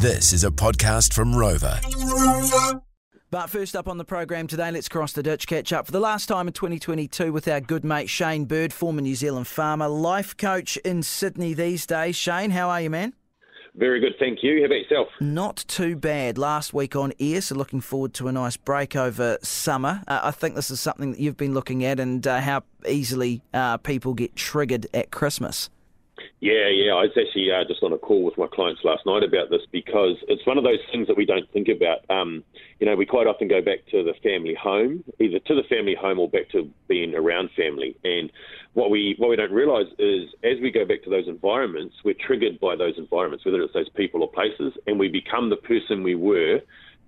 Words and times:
This 0.00 0.32
is 0.32 0.44
a 0.44 0.50
podcast 0.52 1.12
from 1.12 1.32
Rova. 1.32 1.82
But 3.32 3.50
first 3.50 3.74
up 3.74 3.88
on 3.88 3.98
the 3.98 4.04
program 4.04 4.46
today, 4.46 4.70
let's 4.70 4.88
cross 4.88 5.12
the 5.12 5.24
ditch, 5.24 5.48
catch 5.48 5.72
up 5.72 5.86
for 5.86 5.92
the 5.92 5.98
last 5.98 6.26
time 6.26 6.46
in 6.46 6.52
2022 6.52 7.32
with 7.32 7.48
our 7.48 7.60
good 7.60 7.84
mate 7.84 8.08
Shane 8.08 8.44
Bird, 8.44 8.72
former 8.72 9.00
New 9.00 9.16
Zealand 9.16 9.48
farmer, 9.48 9.88
life 9.88 10.36
coach 10.36 10.76
in 10.78 11.02
Sydney 11.02 11.52
these 11.52 11.84
days. 11.84 12.14
Shane, 12.14 12.52
how 12.52 12.70
are 12.70 12.80
you, 12.80 12.90
man? 12.90 13.12
Very 13.74 13.98
good, 13.98 14.14
thank 14.20 14.44
you. 14.44 14.60
How 14.60 14.66
about 14.66 14.82
yourself? 14.82 15.08
Not 15.20 15.64
too 15.66 15.96
bad. 15.96 16.38
Last 16.38 16.72
week 16.72 16.94
on 16.94 17.12
air, 17.18 17.40
so 17.40 17.56
looking 17.56 17.80
forward 17.80 18.14
to 18.14 18.28
a 18.28 18.32
nice 18.32 18.56
break 18.56 18.94
over 18.94 19.38
summer. 19.42 20.04
Uh, 20.06 20.20
I 20.22 20.30
think 20.30 20.54
this 20.54 20.70
is 20.70 20.78
something 20.78 21.10
that 21.10 21.18
you've 21.18 21.36
been 21.36 21.54
looking 21.54 21.84
at 21.84 21.98
and 21.98 22.24
uh, 22.24 22.40
how 22.40 22.62
easily 22.88 23.42
uh, 23.52 23.78
people 23.78 24.14
get 24.14 24.36
triggered 24.36 24.86
at 24.94 25.10
Christmas. 25.10 25.70
Yeah, 26.40 26.68
yeah. 26.68 26.92
I 26.92 27.02
was 27.02 27.18
actually 27.18 27.50
uh, 27.50 27.64
just 27.66 27.82
on 27.82 27.92
a 27.92 27.98
call 27.98 28.22
with 28.22 28.38
my 28.38 28.46
clients 28.46 28.82
last 28.84 29.04
night 29.04 29.24
about 29.24 29.50
this 29.50 29.62
because 29.72 30.14
it's 30.28 30.46
one 30.46 30.56
of 30.56 30.62
those 30.62 30.78
things 30.92 31.08
that 31.08 31.16
we 31.16 31.26
don't 31.26 31.50
think 31.50 31.66
about. 31.66 32.08
Um, 32.08 32.44
you 32.78 32.86
know, 32.86 32.94
we 32.94 33.06
quite 33.06 33.26
often 33.26 33.48
go 33.48 33.60
back 33.60 33.80
to 33.90 34.04
the 34.04 34.14
family 34.22 34.54
home, 34.54 35.02
either 35.18 35.40
to 35.40 35.54
the 35.56 35.64
family 35.64 35.96
home 36.00 36.20
or 36.20 36.28
back 36.28 36.48
to 36.50 36.70
being 36.86 37.16
around 37.16 37.50
family. 37.56 37.96
And 38.04 38.30
what 38.74 38.90
we 38.90 39.16
what 39.18 39.30
we 39.30 39.36
don't 39.36 39.50
realise 39.50 39.88
is, 39.98 40.30
as 40.44 40.60
we 40.62 40.70
go 40.70 40.84
back 40.84 41.02
to 41.04 41.10
those 41.10 41.26
environments, 41.26 41.96
we're 42.04 42.14
triggered 42.14 42.60
by 42.60 42.76
those 42.76 42.94
environments, 42.98 43.44
whether 43.44 43.60
it's 43.60 43.74
those 43.74 43.88
people 43.90 44.22
or 44.22 44.30
places, 44.30 44.74
and 44.86 44.96
we 44.96 45.08
become 45.08 45.50
the 45.50 45.56
person 45.56 46.04
we 46.04 46.14
were 46.14 46.60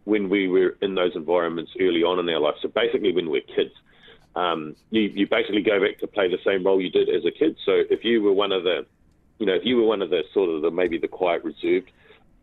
when 0.05 0.29
we 0.29 0.49
were 0.49 0.77
in 0.83 0.97
those 0.97 1.15
environments 1.15 1.71
early 1.81 2.03
on 2.03 2.19
in 2.19 2.29
our 2.35 2.41
life. 2.41 2.57
So 2.63 2.69
basically, 2.69 3.13
when 3.13 3.31
we're 3.31 3.43
kids. 3.43 3.75
Um, 4.37 4.77
you, 4.91 5.03
you 5.13 5.27
basically 5.27 5.61
go 5.61 5.81
back 5.81 5.99
to 5.99 6.07
play 6.07 6.29
the 6.29 6.39
same 6.47 6.65
role 6.65 6.81
you 6.81 6.89
did 6.89 7.09
as 7.09 7.25
a 7.25 7.33
kid. 7.33 7.57
So 7.67 7.83
if 7.91 8.05
you 8.05 8.23
were 8.23 8.33
one 8.33 8.53
of 8.53 8.63
the 8.63 8.87
you 9.41 9.47
know, 9.47 9.55
if 9.55 9.63
you 9.65 9.77
were 9.77 9.85
one 9.85 10.03
of 10.03 10.11
the 10.11 10.23
sort 10.33 10.51
of 10.51 10.63
the 10.63 10.71
maybe 10.71 10.99
the 10.99 11.09
quiet, 11.09 11.43
reserved 11.43 11.91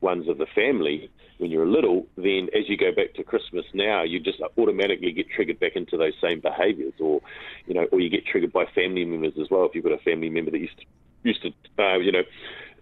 ones 0.02 0.28
of 0.28 0.38
the 0.38 0.48
family 0.54 1.10
when 1.38 1.52
you 1.52 1.60
were 1.60 1.68
little, 1.68 2.08
then 2.18 2.50
as 2.58 2.68
you 2.68 2.76
go 2.76 2.92
back 2.92 3.14
to 3.14 3.23
Christmas 3.23 3.66
now, 3.73 4.03
you 4.03 4.20
just 4.20 4.42
automatically 4.58 5.12
get 5.12 5.30
triggered 5.30 5.59
back 5.59 5.75
into 5.75 5.95
those 5.95 6.14
same 6.20 6.40
behaviours, 6.40 6.94
or 7.00 7.22
you 7.68 7.75
know, 7.75 7.86
or 7.92 8.00
you 8.00 8.09
get 8.09 8.25
triggered 8.25 8.52
by 8.52 8.66
family 8.73 9.06
members 9.06 9.34
as 9.40 9.48
well. 9.52 9.66
If 9.66 9.75
you've 9.75 9.84
got 9.84 9.94
a 9.94 10.00
family 10.00 10.30
member 10.30 10.52
that 10.52 10.58
used 10.58 10.78
to 10.80 10.86
used 11.23 11.44
to, 11.44 11.50
uh, 11.84 11.98
you 12.00 12.12
know, 12.12 12.23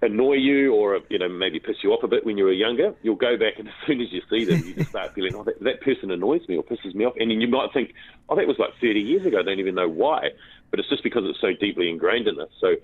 annoy 0.01 0.35
you 0.35 0.73
or 0.73 0.99
you 1.09 1.17
know 1.17 1.27
maybe 1.27 1.59
piss 1.59 1.77
you 1.83 1.91
off 1.91 2.03
a 2.03 2.07
bit 2.07 2.25
when 2.25 2.37
you 2.37 2.45
were 2.45 2.53
younger, 2.53 2.95
you'll 3.01 3.15
go 3.15 3.35
back 3.37 3.59
and 3.59 3.67
as 3.67 3.73
soon 3.85 3.99
as 3.99 4.07
you 4.13 4.21
see 4.29 4.45
them, 4.45 4.65
you 4.65 4.73
just 4.75 4.89
start 4.91 5.13
feeling, 5.13 5.35
oh, 5.35 5.43
that, 5.43 5.61
that 5.61 5.81
person 5.81 6.11
annoys 6.11 6.47
me 6.47 6.55
or 6.55 6.63
pisses 6.63 6.95
me 6.95 7.03
off, 7.03 7.15
and 7.19 7.31
then 7.31 7.41
you 7.41 7.49
might 7.49 7.73
think, 7.73 7.93
oh, 8.29 8.35
that 8.37 8.47
was 8.47 8.59
like 8.59 8.71
30 8.79 9.01
years 9.01 9.25
ago. 9.25 9.39
I 9.39 9.43
don't 9.43 9.59
even 9.59 9.75
know 9.75 9.89
why, 9.89 10.29
but 10.71 10.79
it's 10.79 10.89
just 10.89 11.03
because 11.03 11.23
it's 11.25 11.41
so 11.41 11.51
deeply 11.59 11.89
ingrained 11.89 12.29
in 12.29 12.39
us. 12.39 12.49
So 12.61 12.75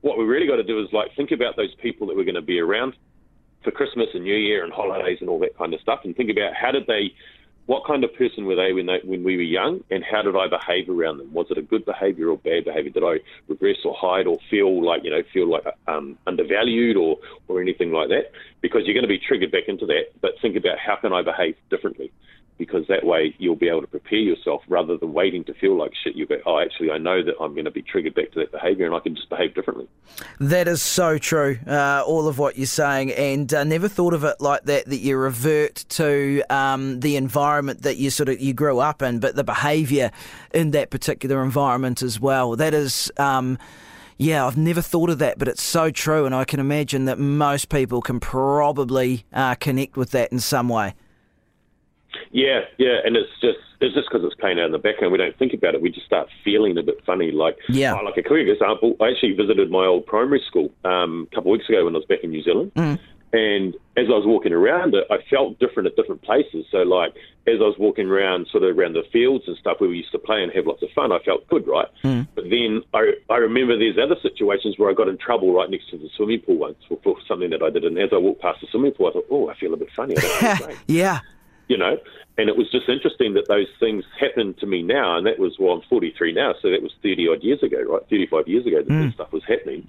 what 0.00 0.18
we 0.18 0.24
really 0.24 0.46
got 0.46 0.56
to 0.56 0.64
do 0.64 0.80
is 0.80 0.88
like 0.92 1.14
think 1.16 1.30
about 1.30 1.56
those 1.56 1.74
people 1.82 2.06
that 2.06 2.16
we're 2.16 2.24
going 2.24 2.34
to 2.34 2.42
be 2.42 2.60
around 2.60 2.94
for 3.64 3.70
Christmas 3.70 4.08
and 4.14 4.22
New 4.22 4.36
Year 4.36 4.64
and 4.64 4.72
holidays 4.72 5.18
and 5.20 5.28
all 5.28 5.38
that 5.40 5.56
kind 5.58 5.74
of 5.74 5.80
stuff, 5.80 6.00
and 6.04 6.16
think 6.16 6.30
about 6.30 6.54
how 6.54 6.70
did 6.70 6.86
they, 6.86 7.12
what 7.66 7.84
kind 7.84 8.04
of 8.04 8.14
person 8.14 8.46
were 8.46 8.54
they 8.54 8.72
when 8.72 8.86
they 8.86 9.00
when 9.04 9.24
we 9.24 9.36
were 9.36 9.42
young, 9.42 9.82
and 9.90 10.04
how 10.04 10.22
did 10.22 10.36
I 10.36 10.46
behave 10.48 10.88
around 10.88 11.18
them? 11.18 11.32
Was 11.32 11.46
it 11.50 11.58
a 11.58 11.62
good 11.62 11.84
behaviour 11.84 12.28
or 12.28 12.38
bad 12.38 12.64
behaviour? 12.64 12.90
Did 12.90 13.02
I 13.02 13.16
regress 13.48 13.76
or 13.84 13.94
hide 13.98 14.26
or 14.26 14.38
feel 14.48 14.84
like 14.84 15.02
you 15.04 15.10
know 15.10 15.22
feel 15.32 15.50
like 15.50 15.64
um, 15.86 16.16
undervalued 16.26 16.96
or 16.96 17.18
or 17.48 17.60
anything 17.60 17.90
like 17.90 18.08
that? 18.08 18.30
Because 18.60 18.82
you're 18.84 18.94
going 18.94 19.02
to 19.02 19.08
be 19.08 19.18
triggered 19.18 19.50
back 19.50 19.64
into 19.66 19.86
that. 19.86 20.12
But 20.20 20.32
think 20.40 20.56
about 20.56 20.78
how 20.78 20.96
can 20.96 21.12
I 21.12 21.22
behave 21.22 21.56
differently 21.68 22.12
because 22.58 22.86
that 22.88 23.06
way 23.06 23.34
you'll 23.38 23.56
be 23.56 23.68
able 23.68 23.80
to 23.80 23.86
prepare 23.86 24.18
yourself 24.18 24.62
rather 24.68 24.96
than 24.96 25.12
waiting 25.12 25.44
to 25.44 25.54
feel 25.54 25.76
like 25.76 25.92
shit. 26.02 26.16
You 26.16 26.26
go, 26.26 26.36
oh, 26.44 26.58
actually, 26.58 26.90
I 26.90 26.98
know 26.98 27.22
that 27.22 27.34
I'm 27.40 27.54
going 27.54 27.64
to 27.64 27.70
be 27.70 27.82
triggered 27.82 28.14
back 28.14 28.32
to 28.32 28.40
that 28.40 28.52
behaviour 28.52 28.86
and 28.86 28.94
I 28.94 29.00
can 29.00 29.14
just 29.14 29.28
behave 29.28 29.54
differently. 29.54 29.88
That 30.40 30.68
is 30.68 30.82
so 30.82 31.18
true, 31.18 31.58
uh, 31.66 32.02
all 32.06 32.28
of 32.28 32.38
what 32.38 32.56
you're 32.56 32.66
saying, 32.66 33.12
and 33.12 33.52
uh, 33.54 33.64
never 33.64 33.88
thought 33.88 34.14
of 34.14 34.24
it 34.24 34.36
like 34.40 34.64
that. 34.64 34.86
That 34.86 34.98
you 34.98 35.16
revert 35.16 35.84
to 35.90 36.42
um, 36.50 37.00
the 37.00 37.16
environment 37.16 37.82
that 37.82 37.96
you 37.96 38.10
sort 38.10 38.28
of 38.28 38.40
you 38.40 38.52
grew 38.52 38.80
up 38.80 39.02
in, 39.02 39.20
but 39.20 39.36
the 39.36 39.44
behaviour 39.44 40.10
in 40.52 40.72
that 40.72 40.90
particular 40.90 41.42
environment 41.42 42.02
as 42.02 42.20
well. 42.20 42.56
That 42.56 42.74
is. 42.74 43.10
Um, 43.16 43.58
yeah, 44.20 44.44
I've 44.44 44.56
never 44.56 44.82
thought 44.82 45.10
of 45.10 45.20
that, 45.20 45.38
but 45.38 45.46
it's 45.46 45.62
so 45.62 45.92
true, 45.92 46.26
and 46.26 46.34
I 46.34 46.44
can 46.44 46.58
imagine 46.58 47.04
that 47.04 47.20
most 47.20 47.68
people 47.68 48.02
can 48.02 48.18
probably 48.18 49.24
uh, 49.32 49.54
connect 49.54 49.96
with 49.96 50.10
that 50.10 50.32
in 50.32 50.40
some 50.40 50.68
way. 50.68 50.94
Yeah, 52.30 52.60
yeah, 52.78 52.98
and 53.04 53.16
it's 53.16 53.30
just 53.40 53.58
it's 53.80 53.94
just 53.94 54.08
because 54.10 54.24
it's 54.24 54.34
playing 54.40 54.58
out 54.58 54.66
in 54.66 54.72
the 54.72 54.78
background. 54.78 55.12
We 55.12 55.18
don't 55.18 55.36
think 55.38 55.54
about 55.54 55.74
it. 55.74 55.82
We 55.82 55.90
just 55.90 56.06
start 56.06 56.28
feeling 56.44 56.76
a 56.78 56.82
bit 56.82 57.04
funny. 57.04 57.30
Like, 57.30 57.56
yeah. 57.68 57.94
Oh, 57.98 58.04
like 58.04 58.16
a 58.16 58.22
quick 58.22 58.48
example, 58.48 58.96
I 59.00 59.10
actually 59.10 59.32
visited 59.32 59.70
my 59.70 59.86
old 59.86 60.06
primary 60.06 60.42
school 60.46 60.70
um, 60.84 61.28
a 61.30 61.34
couple 61.34 61.52
of 61.52 61.58
weeks 61.58 61.68
ago 61.68 61.84
when 61.84 61.94
I 61.94 61.98
was 61.98 62.06
back 62.06 62.20
in 62.22 62.30
New 62.30 62.42
Zealand. 62.42 62.72
Mm. 62.74 62.98
And 63.30 63.74
as 63.96 64.06
I 64.08 64.16
was 64.16 64.24
walking 64.24 64.54
around 64.54 64.94
it, 64.94 65.04
I 65.10 65.18
felt 65.28 65.58
different 65.58 65.86
at 65.86 65.96
different 65.96 66.22
places. 66.22 66.64
So, 66.72 66.78
like, 66.78 67.12
as 67.46 67.60
I 67.60 67.68
was 67.68 67.76
walking 67.78 68.08
around, 68.08 68.48
sort 68.50 68.64
of 68.64 68.76
around 68.76 68.94
the 68.94 69.02
fields 69.12 69.44
and 69.46 69.56
stuff 69.58 69.80
where 69.80 69.90
we 69.90 69.98
used 69.98 70.12
to 70.12 70.18
play 70.18 70.42
and 70.42 70.50
have 70.52 70.66
lots 70.66 70.82
of 70.82 70.88
fun, 70.94 71.12
I 71.12 71.18
felt 71.18 71.46
good, 71.48 71.68
right? 71.68 71.88
Mm. 72.02 72.26
But 72.34 72.44
then 72.48 72.82
I, 72.94 73.12
I 73.28 73.36
remember 73.36 73.78
there's 73.78 73.98
other 74.02 74.16
situations 74.22 74.76
where 74.78 74.90
I 74.90 74.94
got 74.94 75.08
in 75.08 75.18
trouble 75.18 75.52
right 75.52 75.68
next 75.68 75.90
to 75.90 75.98
the 75.98 76.08
swimming 76.16 76.40
pool 76.40 76.56
once 76.56 76.78
for, 76.88 76.98
for 77.04 77.16
something 77.28 77.50
that 77.50 77.62
I 77.62 77.68
did. 77.68 77.84
And 77.84 77.98
as 77.98 78.08
I 78.12 78.16
walked 78.16 78.40
past 78.40 78.62
the 78.62 78.66
swimming 78.70 78.92
pool, 78.92 79.08
I 79.08 79.12
thought, 79.12 79.26
oh, 79.30 79.50
I 79.50 79.56
feel 79.56 79.74
a 79.74 79.76
bit 79.76 79.90
funny. 79.94 80.16
yeah 80.86 81.20
you 81.68 81.76
know, 81.76 81.96
and 82.36 82.48
it 82.48 82.56
was 82.56 82.70
just 82.70 82.88
interesting 82.88 83.34
that 83.34 83.48
those 83.48 83.66
things 83.78 84.04
happened 84.18 84.58
to 84.58 84.66
me 84.66 84.82
now, 84.82 85.16
and 85.16 85.26
that 85.26 85.38
was 85.38 85.56
well, 85.58 85.74
I'm 85.74 85.82
43 85.88 86.32
now, 86.32 86.54
so 86.60 86.70
that 86.70 86.82
was 86.82 86.92
30 87.02 87.28
odd 87.28 87.42
years 87.42 87.62
ago, 87.62 87.82
right? 87.82 88.02
35 88.08 88.48
years 88.48 88.66
ago 88.66 88.78
that 88.78 88.88
mm. 88.88 89.06
this 89.06 89.14
stuff 89.14 89.32
was 89.32 89.44
happening, 89.46 89.86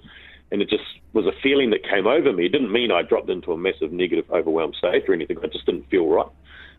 and 0.52 0.62
it 0.62 0.68
just 0.68 0.84
was 1.12 1.26
a 1.26 1.32
feeling 1.42 1.70
that 1.70 1.82
came 1.82 2.06
over 2.06 2.32
me. 2.32 2.46
It 2.46 2.52
didn't 2.52 2.72
mean 2.72 2.92
I 2.92 3.02
dropped 3.02 3.30
into 3.30 3.52
a 3.52 3.56
massive 3.56 3.92
negative, 3.92 4.30
overwhelmed 4.30 4.76
state 4.76 5.08
or 5.08 5.14
anything. 5.14 5.38
I 5.42 5.46
just 5.46 5.66
didn't 5.66 5.88
feel 5.90 6.06
right 6.06 6.28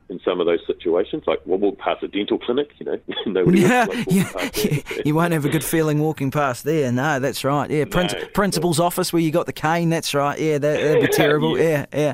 in 0.10 0.20
some 0.26 0.40
of 0.40 0.46
those 0.46 0.60
situations. 0.68 1.24
Like 1.26 1.40
we'll 1.46 1.58
walk 1.58 1.78
past 1.80 2.04
a 2.04 2.08
dental 2.08 2.38
clinic, 2.38 2.70
you 2.78 2.86
know, 2.86 3.00
nobody 3.26 3.62
yeah, 3.62 3.86
like 3.90 4.64
yeah. 4.64 4.82
you 5.06 5.16
won't 5.16 5.34
have 5.34 5.46
a 5.46 5.50
good 5.50 5.64
feeling 5.64 6.00
walking 6.00 6.32
past 6.32 6.64
there. 6.64 6.92
No, 6.92 7.20
that's 7.20 7.44
right. 7.44 7.70
Yeah, 7.70 7.86
no, 7.86 8.08
principal's 8.34 8.80
no. 8.80 8.86
office 8.86 9.14
where 9.14 9.22
you 9.22 9.32
got 9.32 9.46
the 9.46 9.54
cane. 9.54 9.90
That's 9.90 10.14
right. 10.14 10.40
Yeah, 10.40 10.58
that, 10.58 10.96
would 10.96 11.02
be 11.02 11.08
terrible. 11.14 11.58
yeah, 11.58 11.86
yeah. 11.94 12.14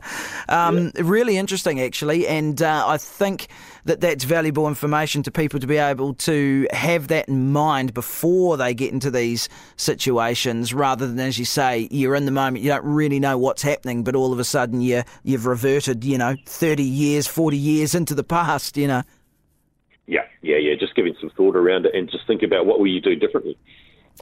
yeah. 0.50 0.68
Um. 0.68 0.92
Really 0.96 1.38
interesting, 1.38 1.82
actually, 1.82 2.28
and 2.28 2.62
uh, 2.62 2.86
I 2.88 2.98
think 2.98 3.48
that 3.88 4.02
that's 4.02 4.26
valuable 4.26 4.68
information 4.68 5.24
to 5.24 5.32
people 5.32 5.60
to 5.60 5.68
be 5.68 5.78
able 5.78 6.14
to 6.14 6.68
have 6.72 7.08
that 7.08 7.28
in 7.30 7.52
mind 7.54 7.94
before 7.94 8.58
they 8.58 8.74
get 8.74 8.92
into 8.92 9.10
these 9.10 9.48
situations 9.78 10.74
rather 10.74 11.08
than 11.08 11.20
as 11.20 11.40
you 11.40 11.46
say 11.46 11.88
you're 11.90 12.14
in 12.14 12.26
the 12.26 12.32
moment 12.32 12.64
you 12.64 12.70
don't 12.70 12.84
really 12.84 13.20
know 13.20 13.38
what's 13.38 13.62
happening 13.62 14.04
but 14.04 14.14
all 14.14 14.34
of 14.34 14.40
a 14.40 14.44
sudden 14.44 14.82
you 14.82 15.02
you've 15.24 15.46
reverted 15.46 16.04
you 16.04 16.18
know 16.18 16.36
30 16.46 16.84
years 16.84 17.28
40 17.28 17.56
years 17.56 17.87
into 17.96 18.16
the 18.16 18.24
past 18.24 18.78
you 18.78 18.88
know. 18.88 19.04
Yeah 20.06 20.26
yeah 20.42 20.58
yeah 20.58 20.76
just 20.80 20.96
giving 20.96 21.16
some 21.20 21.30
thought 21.32 21.56
around 21.56 21.86
it 21.86 21.96
and 21.96 22.10
just 22.10 22.26
think 22.28 22.44
about 22.44 22.66
what 22.66 22.80
will 22.80 22.88
you 22.88 23.02
do 23.02 23.16
differently 23.16 23.58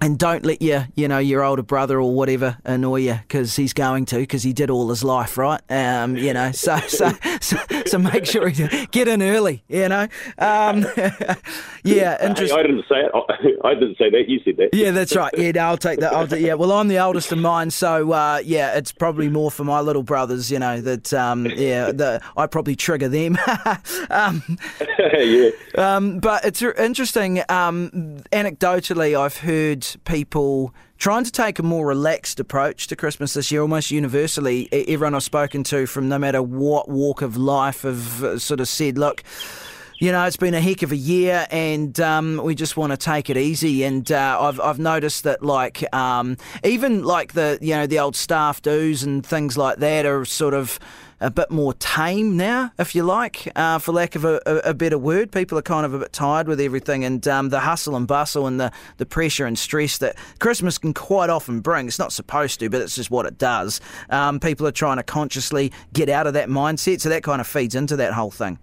and 0.01 0.17
don't 0.17 0.45
let 0.45 0.61
your 0.61 0.87
you 0.95 1.07
know 1.07 1.17
your 1.17 1.43
older 1.43 1.63
brother 1.63 1.99
or 1.99 2.13
whatever 2.13 2.57
annoy 2.65 2.97
you 2.97 3.13
because 3.13 3.55
he's 3.55 3.73
going 3.73 4.05
to 4.05 4.17
because 4.17 4.43
he 4.43 4.53
did 4.53 4.69
all 4.69 4.89
his 4.89 5.03
life 5.03 5.37
right? 5.37 5.61
Um, 5.69 6.17
you 6.17 6.33
know 6.33 6.51
so 6.51 6.77
so, 6.87 7.11
so 7.41 7.57
so 7.85 7.97
make 7.97 8.25
sure 8.25 8.47
you 8.47 8.67
get 8.91 9.07
in 9.07 9.21
early 9.21 9.63
you 9.67 9.89
know? 9.89 10.07
Um, 10.37 10.85
yeah 11.83 12.25
interesting. 12.25 12.57
I 12.57 12.61
didn't 12.61 12.85
say 12.89 13.01
it. 13.01 13.59
I 13.63 13.73
didn't 13.73 13.97
say 13.97 14.09
that. 14.09 14.25
You 14.27 14.39
said 14.43 14.57
that. 14.57 14.69
Yeah 14.73 14.91
that's 14.91 15.15
right. 15.15 15.33
Yeah 15.37 15.51
no, 15.51 15.61
I'll 15.61 15.77
take 15.77 15.99
that. 15.99 16.13
I'll 16.13 16.27
yeah 16.37 16.53
well 16.53 16.71
I'm 16.71 16.87
the 16.87 16.99
oldest 16.99 17.31
of 17.31 17.37
mine 17.37 17.71
so 17.71 18.11
uh, 18.11 18.41
yeah 18.43 18.77
it's 18.77 18.91
probably 18.91 19.29
more 19.29 19.51
for 19.51 19.63
my 19.63 19.79
little 19.81 20.03
brothers 20.03 20.51
you 20.51 20.59
know 20.59 20.81
that 20.81 21.13
um, 21.13 21.45
yeah 21.45 21.91
the, 21.91 22.21
I 22.37 22.47
probably 22.47 22.75
trigger 22.75 23.07
them. 23.07 23.37
Um, 24.09 24.57
yeah. 25.17 25.49
um, 25.77 26.19
but 26.19 26.45
it's 26.45 26.61
interesting 26.61 27.41
um, 27.49 28.21
anecdotally 28.31 29.19
I've 29.19 29.37
heard 29.37 29.84
people 30.05 30.73
trying 30.97 31.23
to 31.23 31.31
take 31.31 31.59
a 31.59 31.63
more 31.63 31.85
relaxed 31.85 32.39
approach 32.39 32.87
to 32.87 32.95
Christmas 32.95 33.33
this 33.33 33.51
year, 33.51 33.61
almost 33.61 33.91
universally. 33.91 34.69
Everyone 34.71 35.15
I've 35.15 35.23
spoken 35.23 35.63
to, 35.65 35.85
from 35.85 36.09
no 36.09 36.17
matter 36.17 36.41
what 36.41 36.89
walk 36.89 37.21
of 37.21 37.37
life, 37.37 37.81
have 37.83 38.23
uh, 38.23 38.39
sort 38.39 38.59
of 38.59 38.67
said, 38.67 38.97
look, 38.97 39.23
you 39.99 40.11
know, 40.11 40.25
it's 40.25 40.37
been 40.37 40.53
a 40.53 40.59
heck 40.59 40.81
of 40.83 40.91
a 40.91 40.97
year, 40.97 41.47
and 41.51 41.97
um, 42.01 42.41
we 42.43 42.53
just 42.53 42.75
want 42.75 42.91
to 42.91 42.97
take 42.97 43.29
it 43.29 43.37
easy. 43.37 43.83
And 43.83 44.11
uh, 44.11 44.37
I've 44.41 44.59
I've 44.59 44.79
noticed 44.79 45.23
that 45.23 45.41
like 45.41 45.83
um, 45.93 46.37
even 46.63 47.03
like 47.03 47.33
the 47.33 47.57
you 47.61 47.75
know 47.75 47.87
the 47.87 47.99
old 47.99 48.15
staff 48.15 48.61
dues 48.61 49.03
and 49.03 49.25
things 49.25 49.57
like 49.57 49.77
that 49.77 50.05
are 50.05 50.25
sort 50.25 50.53
of 50.53 50.79
a 51.19 51.31
bit 51.31 51.49
more 51.49 51.73
tame 51.73 52.35
now, 52.37 52.71
if 52.77 52.95
you 52.95 53.03
like, 53.03 53.51
uh, 53.55 53.79
for 53.79 53.91
lack 53.91 54.15
of 54.15 54.25
a, 54.25 54.41
a, 54.45 54.73
better 54.73 54.97
word. 54.97 55.31
People 55.31 55.57
are 55.57 55.61
kind 55.61 55.85
of 55.85 55.93
a 55.93 55.99
bit 55.99 56.13
tired 56.13 56.47
with 56.47 56.59
everything 56.59 57.05
and 57.05 57.25
um, 57.27 57.49
the 57.49 57.61
hustle 57.61 57.95
and 57.95 58.07
bustle 58.07 58.47
and 58.47 58.59
the, 58.59 58.71
the 58.97 59.05
pressure 59.05 59.45
and 59.45 59.57
stress 59.57 59.97
that 59.99 60.15
Christmas 60.39 60.77
can 60.77 60.93
quite 60.93 61.29
often 61.29 61.61
bring. 61.61 61.87
It's 61.87 61.99
not 61.99 62.11
supposed 62.11 62.59
to, 62.59 62.69
but 62.69 62.81
it's 62.81 62.95
just 62.95 63.11
what 63.11 63.25
it 63.25 63.37
does. 63.37 63.79
Um, 64.09 64.39
people 64.39 64.67
are 64.67 64.71
trying 64.71 64.97
to 64.97 65.03
consciously 65.03 65.71
get 65.93 66.09
out 66.09 66.27
of 66.27 66.33
that 66.33 66.49
mindset, 66.49 67.01
so 67.01 67.09
that 67.09 67.23
kind 67.23 67.39
of 67.39 67.47
feeds 67.47 67.75
into 67.75 67.95
that 67.95 68.13
whole 68.13 68.31
thing. 68.31 68.59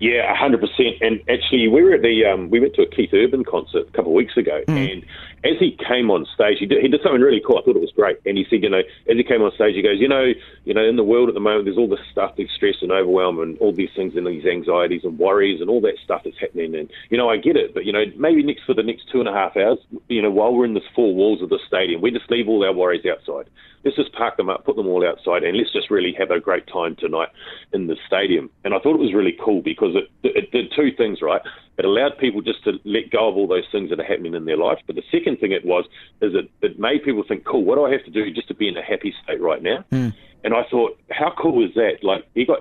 Yeah, 0.00 0.34
hundred 0.34 0.60
percent. 0.60 0.96
And 1.00 1.20
actually, 1.28 1.68
we 1.68 1.82
were 1.82 1.94
at 1.94 2.02
the 2.02 2.24
um, 2.24 2.50
we 2.50 2.60
went 2.60 2.74
to 2.74 2.82
a 2.82 2.86
Keith 2.86 3.10
Urban 3.12 3.44
concert 3.44 3.88
a 3.88 3.92
couple 3.92 4.12
of 4.12 4.16
weeks 4.16 4.36
ago, 4.36 4.62
mm. 4.66 4.92
and 4.92 5.04
as 5.44 5.58
he 5.58 5.76
came 5.88 6.10
on 6.10 6.26
stage, 6.34 6.58
he 6.58 6.66
did, 6.66 6.82
he 6.82 6.88
did 6.88 7.00
something 7.02 7.20
really 7.20 7.42
cool. 7.44 7.58
I 7.58 7.62
thought 7.62 7.76
it 7.76 7.82
was 7.82 7.92
great, 7.94 8.18
and 8.26 8.38
he 8.38 8.46
said, 8.48 8.62
you 8.62 8.70
know, 8.70 8.82
as 9.10 9.16
he 9.16 9.24
came 9.24 9.42
on 9.42 9.52
stage, 9.54 9.74
he 9.74 9.82
goes, 9.82 9.98
you 9.98 10.08
know, 10.08 10.32
you 10.64 10.74
know, 10.74 10.84
in 10.84 10.96
the 10.96 11.04
world 11.04 11.28
at 11.28 11.34
the 11.34 11.40
moment, 11.40 11.64
there's 11.64 11.78
all 11.78 11.88
this 11.88 12.04
stuff, 12.10 12.34
there's 12.36 12.50
stress 12.54 12.76
and 12.80 12.92
overwhelm, 12.92 13.40
and 13.40 13.58
all 13.58 13.72
these 13.72 13.90
things, 13.96 14.14
and 14.16 14.26
these 14.26 14.46
anxieties 14.46 15.02
and 15.04 15.18
worries, 15.18 15.60
and 15.60 15.68
all 15.68 15.80
that 15.80 15.98
stuff 16.02 16.22
that's 16.24 16.38
happening. 16.38 16.74
And 16.74 16.90
you 17.10 17.18
know, 17.18 17.28
I 17.28 17.36
get 17.36 17.56
it, 17.56 17.74
but 17.74 17.84
you 17.84 17.92
know, 17.92 18.04
maybe 18.16 18.42
next 18.42 18.64
for 18.64 18.74
the 18.74 18.82
next 18.82 19.10
two 19.10 19.18
and 19.18 19.28
a 19.28 19.32
half 19.32 19.56
hours, 19.56 19.78
you 20.08 20.22
know, 20.22 20.30
while 20.30 20.54
we're 20.54 20.64
in 20.64 20.74
the 20.74 20.82
four 20.94 21.14
walls 21.14 21.42
of 21.42 21.48
the 21.48 21.58
stadium, 21.66 22.00
we 22.00 22.10
just 22.10 22.30
leave 22.30 22.48
all 22.48 22.64
our 22.64 22.72
worries 22.72 23.04
outside. 23.06 23.50
Let's 23.84 23.96
just 23.96 24.12
park 24.12 24.36
them 24.36 24.48
up, 24.48 24.64
put 24.64 24.76
them 24.76 24.86
all 24.86 25.04
outside, 25.04 25.42
and 25.42 25.56
let's 25.56 25.72
just 25.72 25.90
really 25.90 26.14
have 26.16 26.30
a 26.30 26.38
great 26.38 26.68
time 26.68 26.94
tonight 26.94 27.30
in 27.72 27.88
the 27.88 27.96
stadium. 28.06 28.48
And 28.64 28.74
I 28.74 28.78
thought 28.78 28.94
it 28.94 29.00
was 29.00 29.12
really 29.12 29.36
cool 29.44 29.60
because 29.60 29.81
it, 29.90 30.10
it 30.22 30.50
did 30.50 30.72
two 30.74 30.90
things, 30.96 31.20
right? 31.22 31.40
It 31.78 31.84
allowed 31.84 32.18
people 32.18 32.42
just 32.42 32.62
to 32.64 32.72
let 32.84 33.10
go 33.10 33.28
of 33.28 33.36
all 33.36 33.46
those 33.46 33.64
things 33.72 33.90
that 33.90 33.98
are 33.98 34.04
happening 34.04 34.34
in 34.34 34.44
their 34.44 34.56
life. 34.56 34.78
But 34.86 34.96
the 34.96 35.02
second 35.10 35.38
thing 35.38 35.52
it 35.52 35.64
was 35.64 35.84
is 36.20 36.34
it, 36.34 36.50
it 36.60 36.78
made 36.78 37.02
people 37.02 37.24
think, 37.26 37.44
cool, 37.44 37.64
what 37.64 37.76
do 37.76 37.84
I 37.84 37.92
have 37.92 38.04
to 38.04 38.10
do 38.10 38.30
just 38.32 38.48
to 38.48 38.54
be 38.54 38.68
in 38.68 38.76
a 38.76 38.82
happy 38.82 39.14
state 39.24 39.40
right 39.40 39.62
now? 39.62 39.84
Mm. 39.90 40.14
And 40.44 40.54
I 40.54 40.62
thought, 40.70 40.98
how 41.10 41.32
cool 41.40 41.64
is 41.64 41.74
that? 41.74 41.98
Like, 42.02 42.26
he 42.34 42.44
got 42.44 42.60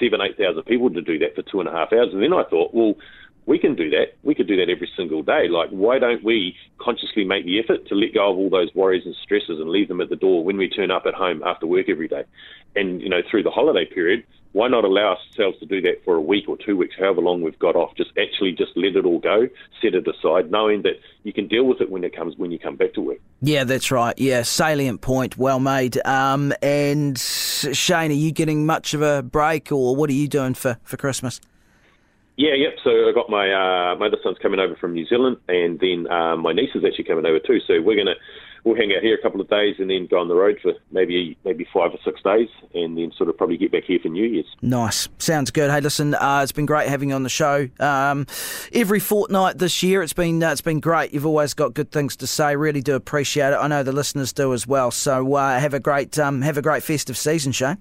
seven, 0.00 0.20
eight 0.20 0.36
thousand 0.36 0.62
people 0.64 0.90
to 0.90 1.02
do 1.02 1.18
that 1.18 1.34
for 1.34 1.42
two 1.42 1.60
and 1.60 1.68
a 1.68 1.72
half 1.72 1.92
hours. 1.92 2.08
And 2.12 2.22
then 2.22 2.32
I 2.32 2.44
thought, 2.44 2.74
well, 2.74 2.94
we 3.46 3.58
can 3.58 3.74
do 3.74 3.90
that. 3.90 4.14
We 4.22 4.34
could 4.34 4.46
do 4.46 4.56
that 4.56 4.70
every 4.70 4.88
single 4.96 5.22
day. 5.22 5.48
Like, 5.48 5.70
why 5.70 5.98
don't 5.98 6.22
we 6.22 6.56
consciously 6.78 7.24
make 7.24 7.44
the 7.44 7.58
effort 7.58 7.86
to 7.88 7.94
let 7.94 8.14
go 8.14 8.30
of 8.30 8.38
all 8.38 8.50
those 8.50 8.74
worries 8.74 9.04
and 9.06 9.14
stresses 9.22 9.58
and 9.60 9.70
leave 9.70 9.88
them 9.88 10.00
at 10.00 10.08
the 10.08 10.16
door 10.16 10.44
when 10.44 10.56
we 10.56 10.68
turn 10.68 10.90
up 10.90 11.04
at 11.06 11.14
home 11.14 11.42
after 11.44 11.66
work 11.66 11.88
every 11.88 12.08
day? 12.08 12.24
And, 12.76 13.00
you 13.00 13.08
know, 13.08 13.22
through 13.28 13.42
the 13.42 13.50
holiday 13.50 13.86
period, 13.86 14.24
why 14.52 14.68
not 14.68 14.84
allow 14.84 15.16
ourselves 15.16 15.58
to 15.60 15.66
do 15.66 15.80
that 15.82 16.04
for 16.04 16.16
a 16.16 16.20
week 16.20 16.48
or 16.48 16.56
two 16.56 16.76
weeks, 16.76 16.96
however 16.98 17.20
long 17.20 17.42
we've 17.42 17.58
got 17.58 17.76
off? 17.76 17.94
Just 17.96 18.10
actually 18.18 18.52
just 18.52 18.72
let 18.76 18.96
it 18.96 19.04
all 19.04 19.20
go, 19.20 19.48
set 19.80 19.94
it 19.94 20.06
aside, 20.08 20.50
knowing 20.50 20.82
that 20.82 20.94
you 21.22 21.32
can 21.32 21.46
deal 21.46 21.64
with 21.64 21.80
it 21.80 21.90
when 21.90 22.02
it 22.02 22.14
comes 22.14 22.36
when 22.36 22.50
you 22.50 22.58
come 22.58 22.76
back 22.76 22.94
to 22.94 23.00
work. 23.00 23.18
Yeah, 23.42 23.64
that's 23.64 23.90
right. 23.90 24.18
Yeah, 24.18 24.42
salient 24.42 25.00
point, 25.02 25.36
well 25.38 25.60
made. 25.60 26.04
Um, 26.04 26.52
and 26.62 27.16
Shane, 27.18 28.10
are 28.10 28.14
you 28.14 28.32
getting 28.32 28.66
much 28.66 28.92
of 28.92 29.02
a 29.02 29.22
break, 29.22 29.70
or 29.70 29.94
what 29.94 30.10
are 30.10 30.14
you 30.14 30.26
doing 30.26 30.54
for, 30.54 30.78
for 30.82 30.96
Christmas? 30.96 31.40
Yeah, 32.36 32.54
yep. 32.54 32.76
So 32.82 32.90
I 32.90 33.12
got 33.14 33.28
my 33.28 33.52
uh, 33.52 33.96
my 33.96 34.06
other 34.06 34.16
son's 34.22 34.38
coming 34.38 34.60
over 34.60 34.74
from 34.74 34.94
New 34.94 35.06
Zealand, 35.06 35.36
and 35.48 35.78
then 35.78 36.10
uh, 36.10 36.36
my 36.36 36.52
niece 36.52 36.70
is 36.74 36.84
actually 36.84 37.04
coming 37.04 37.26
over 37.26 37.38
too. 37.38 37.60
So 37.66 37.82
we're 37.82 37.96
gonna 37.96 38.16
we'll 38.64 38.76
hang 38.76 38.92
out 38.96 39.02
here 39.02 39.14
a 39.14 39.22
couple 39.22 39.40
of 39.40 39.48
days, 39.48 39.76
and 39.78 39.90
then 39.90 40.06
go 40.06 40.18
on 40.18 40.28
the 40.28 40.34
road 40.34 40.58
for 40.62 40.72
maybe 40.90 41.36
maybe 41.44 41.66
five 41.72 41.92
or 41.92 41.98
six 42.04 42.22
days, 42.22 42.48
and 42.74 42.96
then 42.96 43.12
sort 43.16 43.28
of 43.28 43.36
probably 43.36 43.56
get 43.56 43.72
back 43.72 43.84
here 43.84 43.98
for 44.00 44.08
New 44.08 44.26
Year's. 44.26 44.46
Nice, 44.62 45.08
sounds 45.18 45.50
good. 45.50 45.70
Hey, 45.70 45.80
listen, 45.80 46.14
uh, 46.14 46.40
it's 46.42 46.52
been 46.52 46.66
great 46.66 46.88
having 46.88 47.10
you 47.10 47.14
on 47.14 47.22
the 47.22 47.28
show. 47.28 47.68
Um, 47.78 48.26
every 48.72 49.00
fortnight 49.00 49.58
this 49.58 49.82
year, 49.82 50.02
it's 50.02 50.12
been 50.12 50.42
uh, 50.42 50.52
it's 50.52 50.60
been 50.60 50.80
great. 50.80 51.12
You've 51.12 51.26
always 51.26 51.54
got 51.54 51.74
good 51.74 51.90
things 51.90 52.16
to 52.16 52.26
say. 52.26 52.56
Really 52.56 52.82
do 52.82 52.94
appreciate 52.94 53.52
it. 53.52 53.56
I 53.56 53.66
know 53.68 53.82
the 53.82 53.92
listeners 53.92 54.32
do 54.32 54.52
as 54.52 54.66
well. 54.66 54.90
So 54.90 55.34
uh, 55.34 55.58
have 55.58 55.74
a 55.74 55.80
great 55.80 56.18
um, 56.18 56.42
have 56.42 56.56
a 56.56 56.62
great 56.62 56.82
festive 56.82 57.16
season, 57.16 57.52
Shane. 57.52 57.78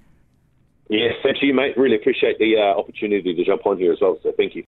Yes, 0.90 1.14
thank 1.22 1.38
you, 1.44 1.54
mate. 1.54 1.78
Really 1.78 1.96
appreciate 1.96 2.40
the 2.40 2.58
uh, 2.58 2.80
opportunity 2.80 3.36
to 3.36 3.46
jump 3.46 3.66
on 3.68 3.78
here 3.78 3.94
as 3.94 4.00
well. 4.02 4.18
So 4.24 4.34
thank 4.36 4.56
you. 4.56 4.66